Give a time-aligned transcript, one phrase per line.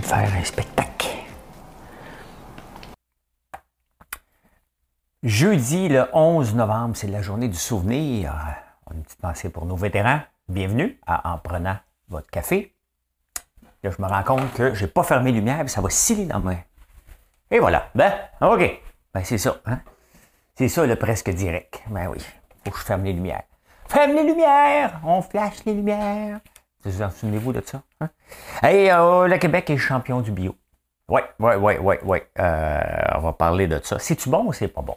[0.00, 1.08] De faire un spectacle.
[5.22, 8.34] Jeudi, le 11 novembre, c'est la journée du souvenir.
[8.86, 10.20] On a une petite pensée pour nos vétérans.
[10.48, 11.76] Bienvenue en prenant
[12.08, 12.74] votre café.
[13.82, 16.26] Là, je me rends compte que je n'ai pas fermé les lumières, ça va sciller
[16.26, 16.58] dans main.
[17.50, 17.88] Et voilà.
[17.94, 18.82] Ben, OK.
[19.14, 19.56] Ben, c'est ça.
[19.66, 19.80] Hein?
[20.56, 21.82] C'est ça le presque direct.
[21.88, 22.18] Ben oui.
[22.64, 23.42] Faut que je ferme les lumières.
[23.88, 25.00] Ferme les lumières!
[25.04, 26.40] On flash les lumières.
[26.84, 27.82] Vous en souvenez-vous de ça?
[28.00, 28.10] Hein?
[28.62, 30.54] Hey, euh, le Québec est champion du bio.
[31.08, 32.18] Oui, oui, oui, oui, oui.
[32.36, 33.98] on va parler de ça.
[33.98, 34.96] C'est-tu bon ou c'est pas bon?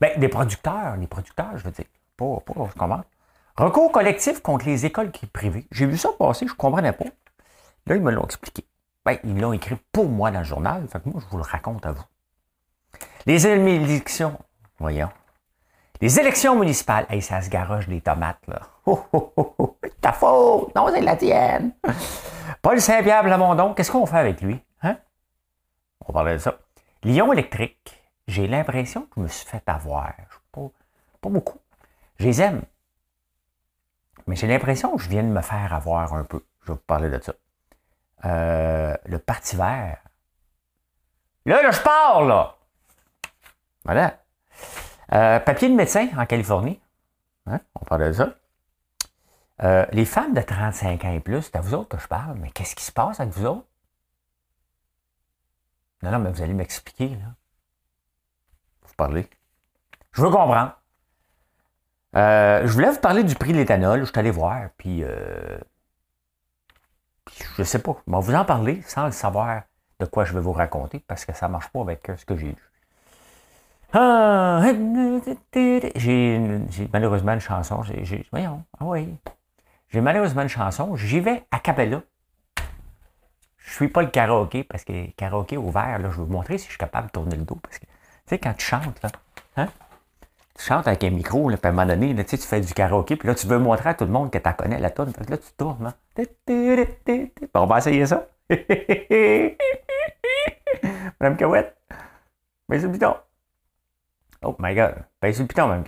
[0.00, 1.86] Ben, des producteurs, les producteurs, je veux dire.
[2.16, 3.02] Pas, pas, comment?
[3.56, 5.66] Recours collectif contre les écoles privées.
[5.72, 7.06] J'ai vu ça passer, je ne comprenais pas.
[7.86, 8.64] Là, ils me l'ont expliqué.
[9.04, 11.42] Ben, ils l'ont écrit pour moi dans le journal, fait que moi, je vous le
[11.42, 12.04] raconte à vous.
[13.26, 14.38] Les élections,
[14.78, 15.10] voyons.
[16.00, 18.60] Les élections municipales, hey, ça se garoche des tomates, là.
[18.86, 20.74] Oh, oh, oh, ta faute!
[20.74, 21.72] Non, c'est la tienne!
[22.62, 24.60] Paul Saint-Pierre Blamondon, qu'est-ce qu'on fait avec lui?
[24.82, 24.96] Hein?
[26.06, 26.58] On parler de ça.
[27.02, 30.12] Lyon électrique, j'ai l'impression que je me suis fait avoir.
[30.52, 30.60] Pas,
[31.20, 31.58] pas beaucoup.
[32.18, 32.62] Je les aime.
[34.26, 36.44] Mais j'ai l'impression que je viens de me faire avoir un peu.
[36.62, 37.32] Je vais vous parler de ça.
[38.24, 39.98] Euh, le Parti vert.
[41.44, 42.56] Là, là, je parle, là!
[43.84, 44.18] Voilà.
[45.12, 46.80] Euh, papier de médecin en Californie.
[47.46, 47.60] Hein?
[47.80, 48.34] On parle de ça.
[49.62, 52.38] Euh, les femmes de 35 ans et plus, c'est à vous autres que je parle,
[52.38, 53.66] mais qu'est-ce qui se passe avec vous autres?
[56.02, 57.34] Non, non, mais vous allez m'expliquer, là.
[58.86, 59.28] Vous parlez.
[60.12, 60.78] Je veux comprendre.
[62.16, 64.00] Euh, je voulais vous parler du prix de l'éthanol.
[64.00, 65.58] Je suis allé voir, puis, euh,
[67.24, 68.00] puis je sais pas.
[68.06, 69.62] Mais vous en parler sans le savoir
[69.98, 72.36] de quoi je vais vous raconter, parce que ça ne marche pas avec ce que
[72.36, 72.67] j'ai lu.
[73.92, 74.62] Ah,
[75.96, 76.38] j'ai
[76.92, 77.82] malheureusement une chanson.
[78.30, 79.16] Voyons, ah oui.
[79.88, 80.94] J'ai malheureusement une chanson.
[80.96, 82.02] J'y vais à capella.
[83.56, 86.64] Je suis pas le karaoké parce que karaoké ouvert, là, je vais vous montrer si
[86.64, 87.58] je suis capable de tourner le dos.
[87.62, 87.92] Parce que, tu
[88.26, 89.10] sais, quand tu chantes, là,
[89.56, 89.68] hein,
[90.54, 92.60] tu chantes avec un micro, là, puis à un moment donné, tu, sais, tu fais
[92.60, 94.90] du karaoké, puis là, tu veux montrer à tout le monde que tu connais la
[94.90, 95.12] tonne.
[95.28, 95.86] là, tu tournes.
[95.86, 96.24] Hein.
[97.54, 98.26] on va essayer ça.
[101.20, 101.76] Madame Cahouette,
[102.68, 102.88] mais c'est.
[104.42, 105.04] Oh my God.
[105.20, 105.84] Ben, c'est le piton.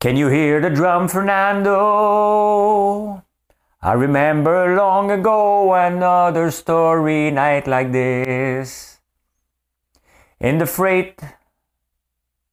[0.00, 1.74] Can you hear the drum, Fernando?
[3.82, 9.00] I remember long ago another story night like this.
[10.38, 11.18] In the freight,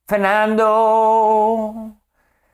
[0.08, 1.96] Fernando,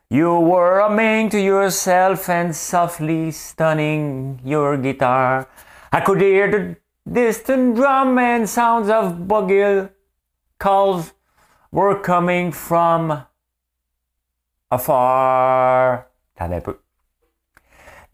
[0.10, 5.48] you were humming to yourself and softly stunning your guitar.
[5.94, 6.76] I could hear the
[7.10, 9.90] Distant drum and sounds of bugle
[10.60, 11.14] calls
[11.72, 13.24] were coming from
[14.70, 16.08] afar.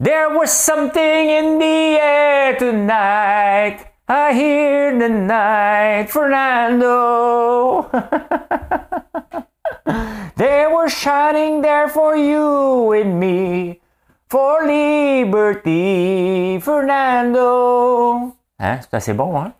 [0.00, 3.84] There was something in the air tonight.
[4.08, 7.90] I hear the night, Fernando.
[10.36, 13.82] they were shining there for you and me,
[14.28, 18.37] for liberty, Fernando.
[18.58, 18.80] Hein?
[18.80, 19.52] C'est assez bon, hein?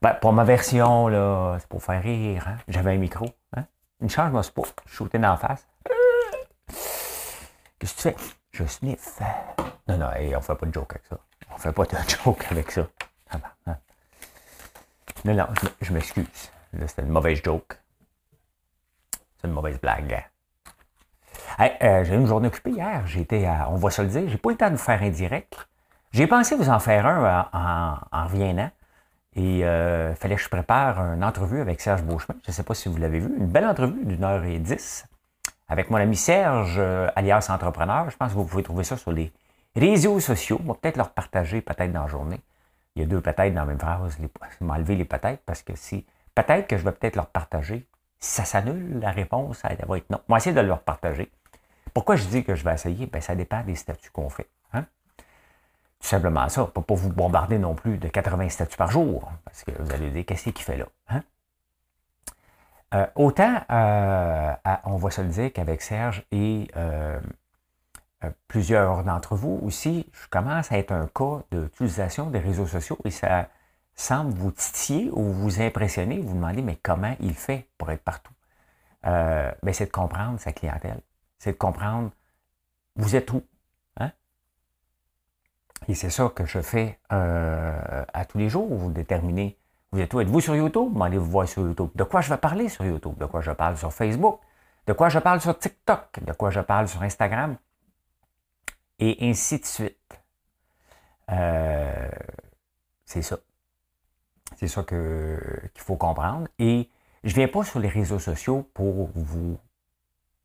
[0.00, 2.48] Ben, pour ma version, là, c'est pour faire rire.
[2.48, 2.56] Hein?
[2.68, 3.26] J'avais un micro.
[3.56, 3.64] Hein?
[4.00, 5.66] Une je me suis pas shooté dans la face.
[7.78, 8.16] Qu'est-ce que tu fais?
[8.52, 9.20] Je sniffe.
[9.86, 11.18] Non, non, on fait pas de joke avec ça.
[11.54, 12.86] On fait pas de joke avec ça.
[13.30, 13.78] Ah ben, hein?
[15.24, 15.46] Non, non,
[15.80, 16.50] je m'excuse.
[16.72, 17.78] Là, c'était une mauvaise joke.
[19.36, 20.24] C'est une mauvaise blague.
[21.60, 23.06] Euh, j'ai eu une journée occupée hier.
[23.06, 25.10] J'étais à, on va se le dire, j'ai pas eu le temps de faire un
[25.10, 25.68] direct.
[26.12, 28.70] J'ai pensé vous en faire un euh, en, reviennant.
[29.34, 32.38] Et il euh, fallait que je prépare une entrevue avec Serge Beauchemin.
[32.44, 33.34] Je ne sais pas si vous l'avez vu.
[33.38, 35.06] Une belle entrevue d'une heure et dix
[35.68, 38.10] avec mon ami Serge, euh, alias entrepreneur.
[38.10, 39.32] Je pense que vous pouvez trouver ça sur les
[39.74, 40.60] réseaux sociaux.
[40.62, 42.40] On va peut-être leur partager peut-être dans la journée.
[42.94, 44.18] Il y a deux peut-être dans la même phrase.
[44.20, 46.04] Je m'enlever les peut-être parce que si
[46.34, 47.86] peut-être que je vais peut-être leur partager.
[48.18, 50.20] Si ça s'annule, la réponse, ça va être non.
[50.28, 51.32] On va essayer de leur partager.
[51.94, 53.06] Pourquoi je dis que je vais essayer?
[53.06, 54.46] Ben, ça dépend des statuts qu'on fait.
[56.02, 56.66] Tout simplement ça.
[56.66, 59.30] Pour pas vous bombarder non plus de 80 statuts par jour.
[59.44, 60.86] Parce que vous allez dire, qu'est-ce qu'il fait là?
[61.08, 61.22] Hein?
[62.94, 64.54] Euh, autant, euh,
[64.84, 67.20] on va se le dire qu'avec Serge et euh,
[68.48, 73.10] plusieurs d'entre vous aussi, je commence à être un cas d'utilisation des réseaux sociaux et
[73.10, 73.48] ça
[73.94, 76.18] semble vous titiller ou vous impressionner.
[76.18, 78.32] Vous, demandez, mais comment il fait pour être partout?
[79.04, 81.00] C'est de comprendre sa clientèle.
[81.38, 82.10] C'est de comprendre,
[82.96, 83.42] vous êtes où?
[85.88, 88.68] Et c'est ça que je fais euh, à tous les jours.
[88.72, 89.58] Vous déterminez,
[89.90, 90.20] vous êtes où?
[90.20, 91.00] Êtes-vous sur YouTube?
[91.02, 91.90] Allez vous voir sur YouTube.
[91.94, 93.16] De quoi je vais parler sur YouTube?
[93.18, 94.40] De quoi je parle sur Facebook?
[94.86, 96.20] De quoi je parle sur TikTok?
[96.24, 97.56] De quoi je parle sur Instagram?
[99.02, 100.22] et ainsi de suite.
[101.30, 102.08] Euh,
[103.04, 103.38] c'est ça.
[104.56, 106.46] C'est ça qu'il faut comprendre.
[106.58, 106.88] Et
[107.24, 109.58] je ne viens pas sur les réseaux sociaux pour vous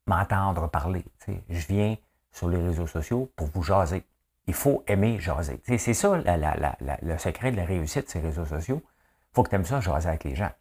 [0.08, 1.06] m'entendre parler.
[1.50, 1.96] Je viens
[2.32, 4.04] sur les réseaux sociaux pour vous jaser.
[4.48, 5.62] Il faut aimer jaser.
[5.66, 8.82] C'est ça le secret de la réussite de ces réseaux sociaux.
[8.84, 10.52] Il faut que tu aimes ça, jaser avec les gens.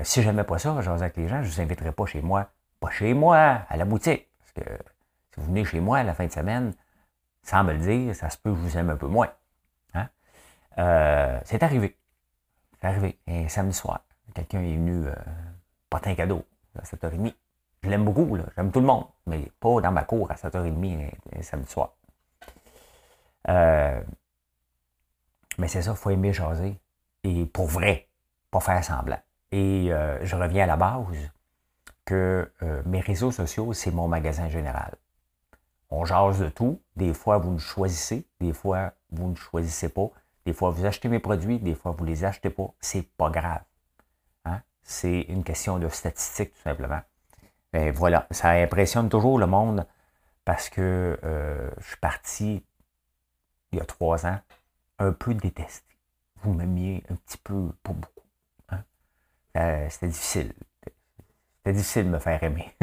[0.00, 2.06] Euh, si je n'aimais pas ça, jaser avec les gens, je ne vous inviterais pas
[2.06, 2.48] chez moi.
[2.80, 4.28] Pas chez moi, à la boutique.
[4.38, 4.72] Parce que
[5.34, 6.74] si vous venez chez moi à la fin de semaine,
[7.42, 9.30] sans me le dire, ça se peut que je vous aime un peu moins.
[9.94, 10.08] Hein?
[10.78, 11.96] Euh, c'est arrivé.
[12.80, 13.18] C'est arrivé.
[13.26, 14.00] Un samedi soir,
[14.34, 15.14] quelqu'un est venu euh,
[15.90, 16.44] porter un cadeau
[16.78, 17.34] à 7h30.
[17.82, 21.42] Je l'aime beaucoup, j'aime tout le monde, mais pas dans ma cour à 7h30 un,
[21.42, 21.94] samedi soir.
[23.48, 24.00] Euh,
[25.58, 26.78] mais c'est ça, il faut aimer jaser.
[27.22, 28.08] Et pour vrai,
[28.50, 29.20] pas faire semblant.
[29.52, 29.90] Et
[30.22, 31.30] je reviens à la base
[32.04, 32.50] que
[32.86, 34.96] mes réseaux sociaux, c'est mon magasin général.
[35.90, 36.80] On jase de tout.
[36.96, 38.26] Des fois, vous ne choisissez.
[38.40, 40.10] Des fois, vous ne choisissez pas.
[40.44, 41.60] Des fois, vous achetez mes produits.
[41.60, 42.74] Des fois, vous ne les achetez pas.
[42.80, 43.62] C'est pas grave.
[44.44, 44.60] Hein?
[44.82, 47.00] C'est une question de statistique, tout simplement.
[47.72, 48.26] Et voilà.
[48.32, 49.86] Ça impressionne toujours le monde
[50.44, 52.64] parce que euh, je suis parti
[53.74, 54.40] il y a trois ans
[54.98, 55.84] un peu détesté.
[56.42, 58.26] Vous m'aimiez un petit peu, pas beaucoup.
[58.70, 58.84] Hein?
[59.56, 60.52] Euh, c'était difficile.
[61.58, 62.74] C'était difficile de me faire aimer.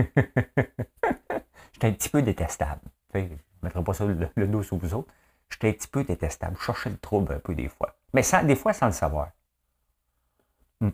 [1.73, 2.81] J'étais un petit peu détestable.
[3.13, 3.27] Je ne
[3.61, 5.13] mettrai pas ça le, dos sous vous autres.
[5.49, 6.57] J'étais un petit peu détestable.
[6.59, 7.95] Je cherchais le trouble un peu des fois.
[8.13, 9.29] Mais sans, des fois, sans le savoir.
[10.79, 10.91] Hmm.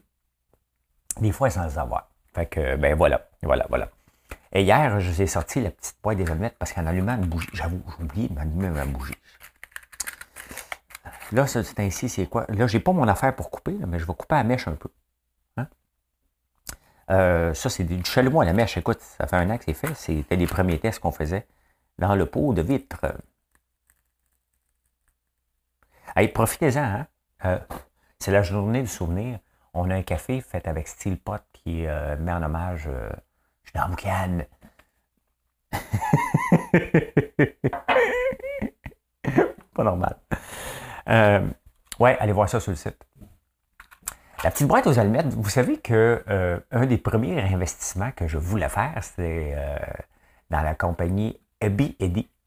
[1.19, 2.09] Des fois, sans le savoir.
[2.33, 3.89] Fait que, ben voilà, voilà, voilà.
[4.51, 7.25] Et hier, je vous ai sorti la petite boîte des allumettes parce qu'en allumant une
[7.25, 9.15] bougie, j'avoue, j'ai oublié d'allumer ma bougie.
[11.31, 12.45] Là, c'est ainsi, c'est quoi?
[12.50, 14.89] Là, j'ai pas mon affaire pour couper, mais je vais couper la mèche un peu.
[15.57, 15.68] Hein?
[17.12, 18.77] Euh, ça, c'est du chalumeau à la mèche.
[18.77, 19.94] Écoute, ça fait un an que c'est fait.
[19.95, 21.45] C'était les premiers tests qu'on faisait
[21.97, 23.01] dans le pot de vitre.
[26.15, 27.07] Hey, profitez-en, hein?
[27.45, 27.59] Euh,
[28.19, 29.39] c'est la journée du souvenir.
[29.73, 32.89] On a un café fait avec Steel Pot qui euh, met en hommage.
[33.63, 34.39] Je suis dans boucan.
[39.73, 40.18] Pas normal.
[41.07, 43.06] Ouais, allez voir ça sur le site.
[44.44, 46.24] La petite boîte aux allumettes, vous savez que
[46.71, 49.56] un des premiers investissements que je voulais faire, c'était
[50.50, 51.98] dans la compagnie Abby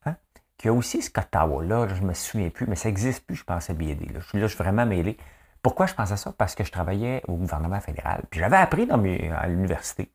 [0.07, 0.15] hein,
[0.57, 3.45] qui a aussi ce Tower-là, je ne me souviens plus, mais ça n'existe plus, je
[3.45, 3.95] pense, Abby.
[3.95, 4.21] Là.
[4.21, 5.19] Je, là, je suis vraiment mêlé.
[5.63, 6.33] Pourquoi je pense à ça?
[6.39, 8.23] Parce que je travaillais au gouvernement fédéral.
[8.31, 10.11] Puis j'avais appris dans mes, à l'université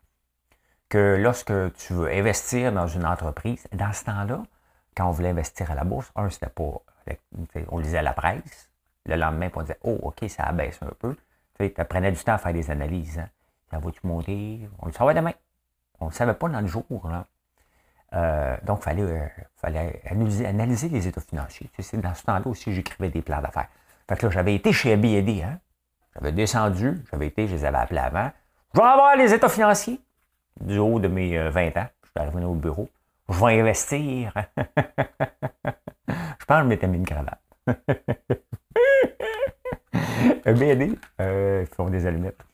[0.90, 4.44] que lorsque tu veux investir dans une entreprise, dans ce temps-là,
[4.96, 6.82] quand on voulait investir à la bourse, un, c'était pas.
[7.70, 8.70] On lisait la presse.
[9.06, 11.16] Le lendemain, on disait Oh, OK, ça abaisse un peu.
[11.60, 13.20] Tu prenais du temps à faire des analyses.
[13.20, 13.30] Hein.
[13.72, 14.68] Ça va-tu monter?
[14.80, 15.34] On le savait demain.
[16.00, 16.86] On ne le savait pas dans le jour.
[18.14, 21.70] Euh, donc, il fallait, euh, fallait analyser, les états financiers.
[21.94, 23.68] dans ce temps-là aussi, j'écrivais des plans d'affaires.
[24.08, 25.60] Fait que là, j'avais été chez ABD, hein?
[26.16, 28.32] J'avais descendu, j'avais été, je les avais appelés avant.
[28.74, 30.00] Je vais avoir les états financiers
[30.62, 31.88] du haut de mes 20 euh, ans.
[32.04, 32.90] Je suis arrivé au bureau.
[33.30, 34.34] Je vais investir.
[36.08, 37.42] je pense que je m'étais mis une cravate.
[40.46, 42.46] ABD, ils font des allumettes.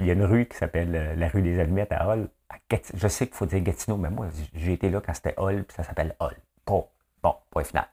[0.00, 2.28] il y a une rue qui s'appelle la rue des allumettes à Hall
[2.94, 5.76] je sais qu'il faut dire Gatineau, mais moi, j'ai été là quand c'était Hall, puis
[5.76, 6.36] ça s'appelle Hall.
[6.66, 6.86] Bon,
[7.22, 7.86] bon, point final.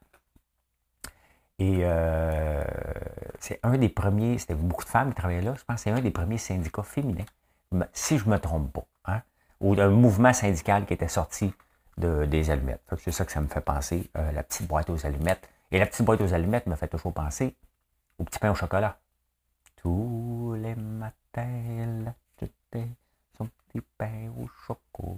[1.58, 2.64] Et euh,
[3.40, 5.92] c'est un des premiers, c'était beaucoup de femmes qui travaillaient là, je pense que c'est
[5.92, 7.26] un des premiers syndicats féminins,
[7.92, 9.22] si je ne me trompe pas, hein,
[9.60, 11.54] ou d'un mouvement syndical qui était sorti
[12.00, 12.84] de, des allumettes.
[12.98, 15.48] C'est ça que ça me fait penser, euh, la petite boîte aux allumettes.
[15.72, 17.56] Et la petite boîte aux allumettes me fait toujours penser
[18.18, 18.98] au petit pain au chocolat.
[19.78, 22.14] Tous les matins,
[23.98, 25.18] pain au chocolat.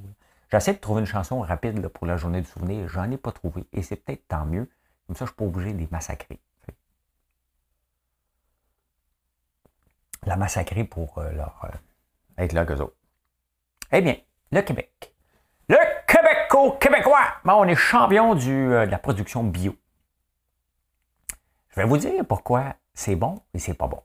[0.51, 2.87] J'essaie de trouver une chanson rapide pour la journée du souvenir.
[2.89, 3.65] J'en ai pas trouvé.
[3.71, 4.69] Et c'est peut-être tant mieux.
[5.07, 6.39] Comme ça, je ne suis pas obligé de les massacrer.
[10.25, 12.95] La massacrer pour euh, leur, euh, être là qu'eux autres.
[13.91, 14.15] Eh bien,
[14.51, 15.13] le Québec.
[15.67, 15.77] Le
[16.21, 17.33] Québec au Québécois!
[17.45, 19.75] on est champion euh, de la production bio.
[21.69, 24.01] Je vais vous dire pourquoi c'est bon et c'est pas bon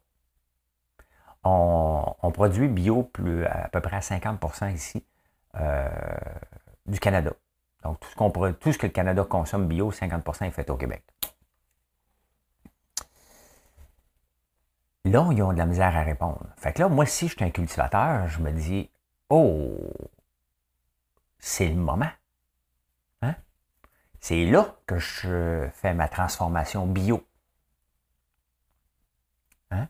[1.49, 5.05] on, produit bio plus, à peu près à 50% ici
[5.61, 5.89] euh,
[6.87, 7.33] du Canada.
[7.85, 11.05] Donc, tout ce que le Canada consomme bio, 50% est fait au Québec.
[15.05, 16.43] Là, ils ont de la misère à répondre.
[16.57, 18.91] Fait que là, moi, si je suis un cultivateur, je me dis,
[19.31, 19.77] oh,
[21.47, 22.11] c'est le moment.
[23.21, 23.35] Hein?
[24.21, 27.27] C'est là que je fais ma transformation bio.
[29.71, 29.89] Hein?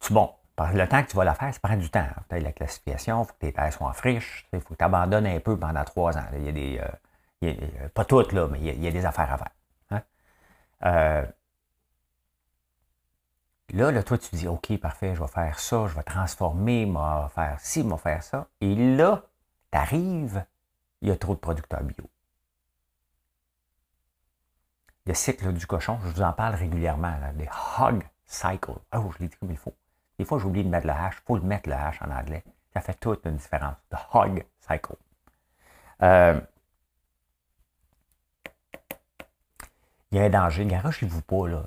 [0.00, 0.30] C'est bon?
[0.58, 2.06] Le temps que tu vas la faire, ça prend du temps.
[2.30, 5.26] Tu la classification, il faut que tes terres soient friches, il faut que tu abandonnes
[5.26, 6.24] un peu pendant trois ans.
[6.34, 6.78] Il y a des.
[6.80, 6.88] euh,
[7.42, 9.30] il y a- pas toutes, là, mais il y a, il y a des affaires
[9.32, 9.50] à faire.
[9.90, 10.02] hein?
[10.86, 11.26] Euh,
[13.70, 16.92] Là, là, toi, tu dis, OK, parfait, je vais faire ça, je vais transformer, je
[16.92, 18.48] vais faire ci, je vais faire ça.
[18.60, 19.22] Et là,
[19.72, 20.44] tu arrives,
[21.00, 22.08] il y a trop de producteurs bio.
[25.06, 28.72] Le cycle du cochon, je vous en parle régulièrement, là, des hog cycle.
[28.92, 29.74] Oh, je l'ai dit comme il faut.
[30.18, 31.16] Des fois, j'oublie de mettre le hash.
[31.20, 32.42] Il faut le mettre le hash en anglais.
[32.72, 33.76] Ça fait toute une différence.
[33.90, 34.96] The hog cycle.
[36.02, 36.40] Euh,
[40.10, 40.66] il y a un danger.
[40.66, 41.66] Garochez-vous pas là,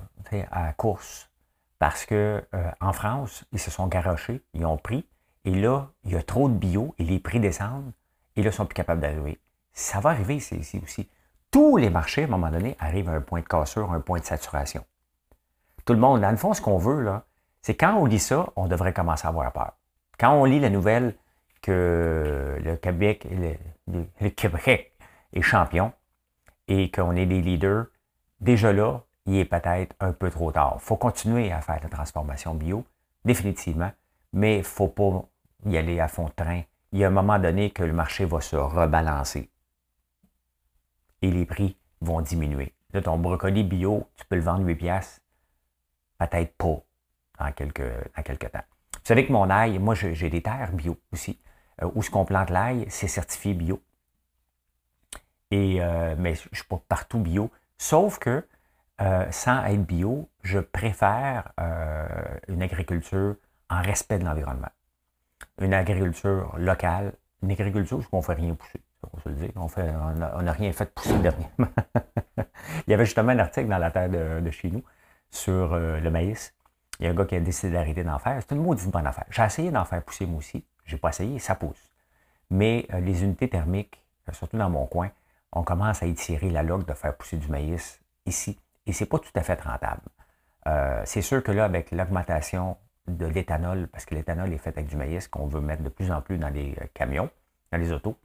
[0.50, 1.30] à la course.
[1.78, 5.08] Parce que euh, en France, ils se sont garochés, ils ont pris,
[5.44, 7.92] et là, il y a trop de bio et les prix descendent,
[8.36, 9.38] et là, ils sont plus capables d'arriver.
[9.72, 11.08] Ça va arriver ici, aussi.
[11.50, 14.20] Tous les marchés, à un moment donné, arrivent à un point de cassure, un point
[14.20, 14.84] de saturation.
[15.84, 17.24] Tout le monde, dans le fond, ce qu'on veut, là,
[17.62, 19.72] c'est quand on lit ça, on devrait commencer à avoir peur.
[20.18, 21.16] Quand on lit la nouvelle
[21.62, 23.26] que le Québec,
[23.88, 24.92] le Québec
[25.32, 25.92] est champion
[26.68, 27.86] et qu'on est des leaders,
[28.40, 30.76] déjà là, il est peut-être un peu trop tard.
[30.76, 32.84] Il faut continuer à faire la transformation bio,
[33.24, 33.90] définitivement,
[34.32, 35.22] mais il ne faut pas
[35.66, 36.62] y aller à fond de train.
[36.92, 39.50] Il y a un moment donné que le marché va se rebalancer
[41.22, 42.74] et les prix vont diminuer.
[42.92, 45.20] Là, ton brocoli bio, tu peux le vendre 8 piastres,
[46.18, 46.82] peut-être pas
[47.38, 48.64] dans quelques, temps.
[48.94, 51.38] Vous savez que mon ail, moi, j'ai des terres bio aussi.
[51.82, 53.82] Euh, où ce qu'on plante l'ail, c'est certifié bio.
[55.50, 57.50] Et, euh, mais je ne suis pas partout bio.
[57.78, 58.46] Sauf que,
[59.00, 61.52] euh, sans être bio, je préfère
[62.48, 63.36] une agriculture
[63.70, 64.68] en respect de l'environnement.
[65.60, 68.80] Une agriculture locale, une agriculture où on ne fait rien pousser.
[69.12, 69.50] On se le dire.
[69.56, 69.68] On
[70.14, 71.68] n'a on n'a rien fait pousser dernièrement.
[72.86, 74.82] Il y avait justement un article dans la terre de, chez nous
[75.30, 76.54] sur euh, le maïs.
[76.98, 78.40] Il y a un gars qui a décidé d'arrêter d'en faire.
[78.40, 79.24] C'est une maudite bonne affaire.
[79.30, 80.64] J'ai essayé d'en faire pousser moi aussi.
[80.84, 81.90] J'ai pas essayé, ça pousse.
[82.50, 85.10] Mais euh, les unités thermiques, euh, surtout dans mon coin,
[85.52, 88.58] on commence à étirer la log de faire pousser du maïs ici.
[88.86, 90.02] Et c'est pas tout à fait rentable.
[91.04, 92.76] C'est sûr que là, avec l'augmentation
[93.06, 96.10] de l'éthanol, parce que l'éthanol est fait avec du maïs qu'on veut mettre de plus
[96.12, 97.30] en plus dans les euh, camions,
[97.72, 98.16] dans les autos,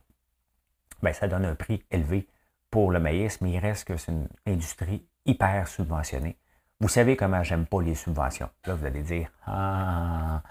[1.02, 2.28] ben, ça donne un prix élevé
[2.70, 6.38] pour le maïs, mais il reste que c'est une industrie hyper subventionnée.
[6.80, 8.50] Vous savez comment j'aime pas les subventions.
[8.66, 10.42] Là, vous allez dire, ah,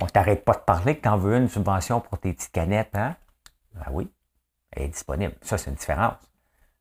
[0.00, 2.94] on t'arrête pas de parler que tu en veux une subvention pour tes petites canettes,
[2.94, 3.16] hein?
[3.74, 4.10] Ben oui,
[4.72, 5.34] elle est disponible.
[5.40, 6.16] Ça, c'est une différence.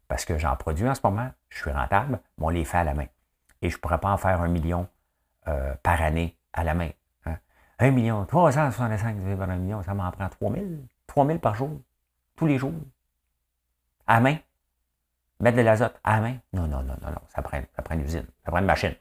[0.08, 2.84] Parce que j'en produis en ce moment, je suis rentable, mais on les fait à
[2.84, 3.08] la main.
[3.62, 4.88] Et je ne pourrais pas en faire un million
[5.48, 6.90] euh, par année à la main.
[7.26, 7.38] Hein?
[7.80, 10.86] Un million, 365 divisé par million, ça m'en prend 3000.
[11.08, 11.82] 3000 par jour,
[12.36, 12.74] tous les jours.
[14.08, 14.38] À main.
[15.40, 16.38] Mettre de l'azote à main.
[16.54, 17.22] Non, non, non, non, non.
[17.30, 18.96] Ça prend, ça prend une usine, ça prend une machine.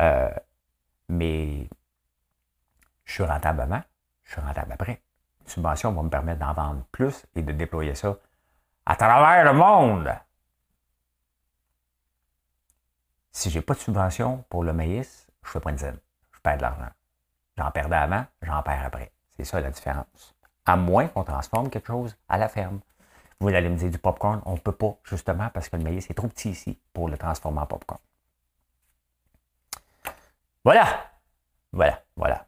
[0.00, 0.30] Euh,
[1.08, 1.68] mais
[3.04, 3.82] je suis rentable avant,
[4.24, 5.02] je suis rentable après.
[5.42, 8.16] Une subvention va me permettre d'en vendre plus et de déployer ça
[8.86, 10.10] à travers le monde.
[13.30, 15.98] Si je n'ai pas de subvention pour le maïs, je ne fais pas une scène.
[16.38, 16.90] Je perds de l'argent.
[17.56, 19.12] J'en perdais avant, j'en perds après.
[19.36, 20.36] C'est ça la différence.
[20.64, 22.78] À moins qu'on transforme quelque chose à la ferme.
[23.40, 26.08] Vous allez me dire du popcorn, on ne peut pas, justement, parce que le maïs
[26.08, 28.00] est trop petit ici pour le transformer en popcorn.
[30.64, 31.10] Voilà.
[31.72, 32.46] Voilà, voilà.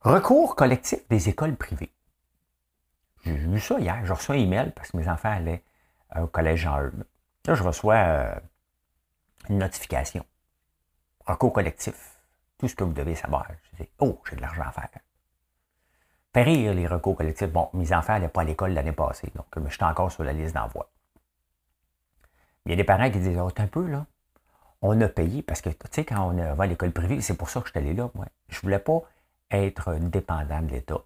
[0.00, 1.92] Recours collectif des écoles privées.
[3.24, 4.04] J'ai vu ça hier.
[4.06, 5.62] J'ai reçu un email parce que mes enfants allaient
[6.20, 7.04] au collège Jean-Eudes.
[7.46, 8.34] Là, je reçois euh,
[9.48, 10.24] une notification.
[11.26, 12.18] Recours collectif.
[12.58, 13.46] Tout ce que vous devez savoir.
[13.72, 14.88] Je dis, oh, j'ai de l'argent à faire.
[16.32, 17.50] Fait rire les recours collectifs.
[17.50, 20.32] Bon, mes enfants n'allaient pas à l'école l'année passée, donc je suis encore sur la
[20.32, 20.90] liste d'envoi.
[22.66, 24.06] Il y a des parents qui disent, oh, un peu, là.
[24.80, 27.48] On a payé parce que, tu sais, quand on va à l'école privée, c'est pour
[27.48, 28.26] ça que je suis allé là, moi.
[28.48, 29.00] Je voulais pas
[29.50, 31.00] être dépendant de l'État.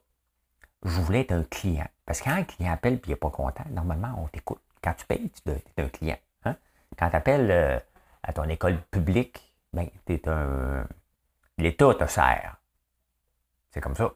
[0.84, 1.86] Je voulais être un client.
[2.06, 4.60] Parce que quand un client appelle et il n'est pas content, normalement, on t'écoute.
[4.82, 6.18] Quand tu payes, tu es un client.
[6.44, 6.56] Hein?
[6.96, 7.78] Quand tu appelles euh,
[8.22, 9.88] à ton école publique, ben,
[10.26, 10.86] un.
[11.58, 12.56] L'État te sert.
[13.70, 14.12] C'est comme ça.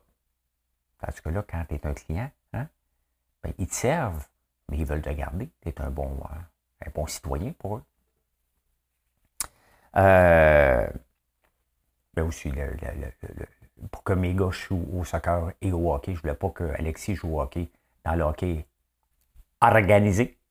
[0.98, 2.68] Parce que là, quand tu es un client, hein,
[3.42, 4.26] ben, ils te servent,
[4.68, 5.50] mais ils veulent te garder.
[5.60, 7.82] Tu es un bon, euh, un bon citoyen pour eux.
[9.96, 10.88] Euh,
[12.14, 13.46] ben aussi, le, le, le,
[13.90, 16.14] pour que mes gars jouent au soccer et au hockey.
[16.14, 17.70] Je voulais pas que Alexis joue au hockey
[18.04, 18.66] dans le hockey
[19.60, 20.41] organisé, hein,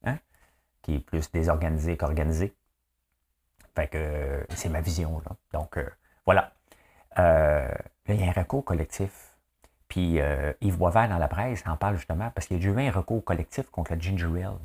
[0.82, 2.54] qui est plus désorganisé qu'organisé.
[3.76, 5.22] Fait que c'est ma vision.
[5.26, 5.36] Là.
[5.54, 5.80] Donc,
[6.26, 6.54] voilà.
[7.18, 7.74] là,
[8.08, 9.36] il y a un recours collectif.
[9.88, 10.20] Puis
[10.62, 13.24] Yves Boisvert dans la presse en parle justement parce qu'il y a eu un recours
[13.24, 14.58] collectif contre le ginger ale.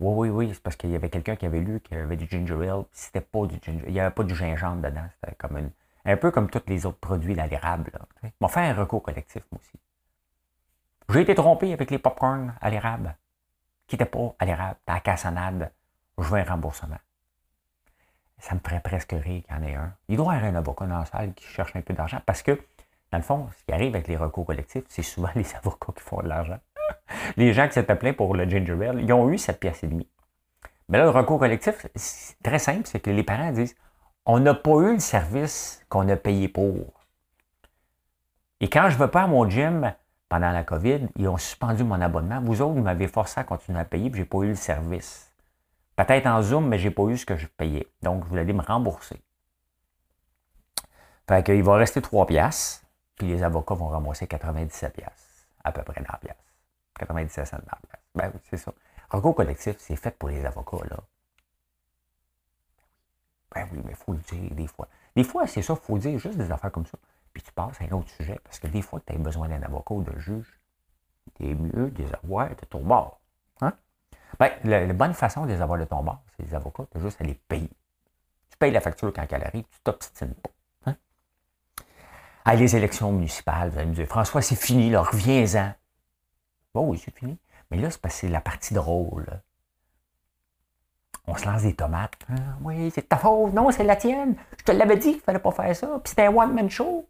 [0.00, 2.16] Oui, oui, oui, c'est parce qu'il y avait quelqu'un qui avait lu qu'il y avait
[2.16, 2.84] du ginger ale.
[2.92, 5.06] C'était pas du ginger Il n'y avait pas du gingembre dedans.
[5.20, 5.70] C'était comme une,
[6.04, 7.90] un peu comme tous les autres produits à l'érable.
[8.22, 9.78] On m'a fait un recours collectif, moi aussi.
[11.08, 13.16] J'ai été trompé avec les popcorns à l'érable,
[13.86, 15.72] qui n'étaient pas à l'érable, à la cassonade.
[16.18, 16.98] Je veux un remboursement.
[18.38, 19.94] Ça me ferait presque rire qu'il y en ait un.
[20.08, 22.42] Il doit y avoir un avocat dans la salle qui cherche un peu d'argent parce
[22.42, 22.52] que,
[23.10, 26.02] dans le fond, ce qui arrive avec les recours collectifs, c'est souvent les avocats qui
[26.02, 26.58] font de l'argent.
[27.36, 29.86] les gens qui s'étaient plaints pour le ginger ale, ils ont eu cette pièce et
[29.86, 30.08] demie.
[30.88, 33.74] Mais là, le recours collectif, c'est très simple, c'est que les parents disent
[34.26, 37.04] on n'a pas eu le service qu'on a payé pour.
[38.60, 39.94] Et quand je ne veux pas à mon gym
[40.34, 42.40] pendant la COVID, ils ont suspendu mon abonnement.
[42.40, 44.56] Vous autres, vous m'avez forcé à continuer à payer, puis je n'ai pas eu le
[44.56, 45.30] service.
[45.94, 47.86] Peut-être en Zoom, mais je n'ai pas eu ce que je payais.
[48.02, 49.22] Donc, vous allez me rembourser.
[51.28, 55.84] Fait qu'il va rester 3 piastres, puis les avocats vont ramasser 97 piastres, à peu
[55.84, 56.34] près dans la pièce.
[56.98, 58.02] 97 cents dans la pièce.
[58.16, 58.72] Ben oui, c'est ça.
[59.10, 60.96] Recours collectif, c'est fait pour les avocats, là.
[63.54, 64.88] Ben oui, mais il faut le dire des fois.
[65.14, 66.98] Des fois, c'est ça, il faut dire juste des affaires comme ça.
[67.34, 68.40] Puis tu passes à un autre sujet.
[68.44, 70.58] Parce que des fois, tu as besoin d'un avocat ou d'un juge.
[71.36, 73.20] C'est mieux de les avoir de ton bord.
[73.60, 73.74] Hein?
[74.38, 77.00] Ben, la, bonne façon de les avoir de ton bord, c'est les avocats, tu as
[77.00, 77.70] juste à les payer.
[78.50, 80.50] Tu payes la facture quand elle arrive, tu t'obstines pas.
[80.86, 80.96] Hein?
[82.44, 85.72] Ah, les élections municipales, vous allez me dire, François, c'est fini, là, reviens-en.
[86.72, 87.38] Bon, oui, c'est fini.
[87.70, 89.42] Mais là, c'est parce que c'est la partie drôle
[91.26, 92.18] on se lance des tomates.
[92.28, 93.52] Ah, oui, c'est ta faute.
[93.52, 94.36] Non, c'est la tienne.
[94.58, 95.86] Je te l'avais dit qu'il ne fallait pas faire ça.
[96.02, 97.08] Puis c'était un one-man show.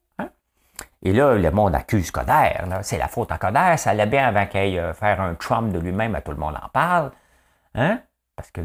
[1.02, 2.52] Et là, le monde accuse Coder.
[2.83, 3.76] C'est la faute à Coder.
[3.76, 6.19] Ça allait bien avant qu'il aille euh, faire un Trump de lui-même.
[6.25, 7.12] Tout le monde en parle.
[7.75, 8.01] Hein?
[8.37, 8.61] Parce que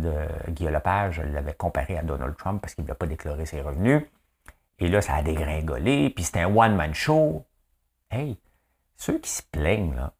[0.50, 4.04] Guillaume Lepage l'avait comparé à Donald Trump parce qu'il voulait pas déclarer ses revenus.
[4.80, 6.10] Et là, ça a dégringolé.
[6.10, 7.46] Puis c'était un one-man show.
[8.10, 8.40] Hey,
[8.96, 10.14] ceux qui se plaignent, là,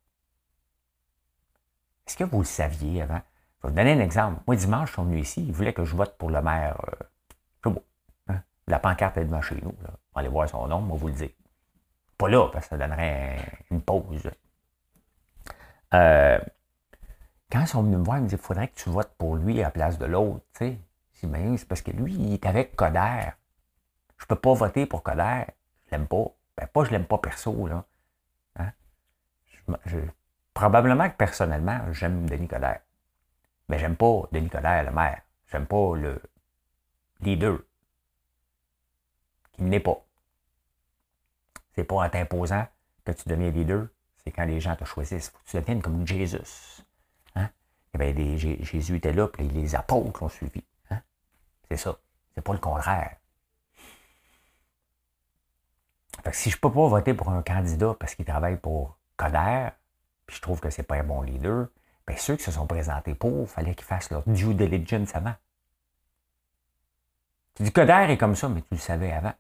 [2.10, 3.22] est-ce que vous le saviez avant?
[3.62, 4.42] Je vais vous donner un exemple.
[4.48, 6.76] Moi, dimanche, je suis venu ici, ils voulaient que je vote pour le maire.
[7.68, 7.72] Euh.
[8.30, 8.42] Hein?
[8.68, 9.76] La pancarte est devant chez nous.
[9.84, 9.90] Là.
[10.16, 11.30] Aller voir son nom, on va vous le dire.
[12.20, 13.38] Pas là, parce que ça donnerait
[13.72, 14.30] une pause.
[15.94, 16.40] Euh,
[17.50, 19.38] quand ils sont venus me voir, ils me disent il faudrait que tu votes pour
[19.38, 20.44] lui à la place de l'autre.
[20.54, 21.28] Tu sais.
[21.28, 23.32] Ben, c'est parce que lui, il est avec Coder.
[24.18, 25.46] Je peux pas voter pour Coder.
[25.86, 26.26] Je l'aime pas.
[26.58, 27.68] Ben, pas je l'aime pas perso.
[27.68, 27.86] Là.
[28.58, 28.72] Hein?
[30.54, 32.82] probablement que personnellement, j'aime Denis Coderre.
[33.70, 35.22] Mais j'aime pas Denis Coderre, le maire.
[35.48, 36.22] J'aime pas le
[37.22, 37.60] leader.
[39.54, 40.04] Qui n'est pas.
[41.84, 42.66] Pas en t'imposant
[43.06, 43.88] que tu deviens leader,
[44.24, 45.30] c'est quand les gens te choisissent.
[45.30, 46.38] Faut que tu deviennes comme Jésus.
[47.36, 47.50] Hein?
[48.00, 50.64] Eh des, Jésus était là, puis les apôtres l'ont suivi.
[50.90, 51.02] Hein?
[51.70, 51.98] C'est ça.
[52.36, 53.16] C'est pas le contraire.
[56.32, 59.70] Si je peux pas voter pour un candidat parce qu'il travaille pour Coder,
[60.26, 61.68] puis je trouve que c'est pas un bon leader,
[62.10, 65.36] Bien, ceux qui se sont présentés pour, fallait qu'ils fassent leur due diligence avant.
[67.54, 69.34] Tu dis d'air est comme ça, mais tu le savais avant.